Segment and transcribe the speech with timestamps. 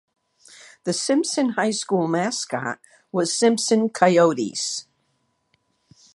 [0.85, 2.79] The Simpson High School mascot
[3.11, 4.87] was Simpson Coyotes.